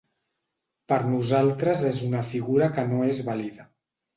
[0.91, 3.69] Per nosaltres és una figura que no és vàlida.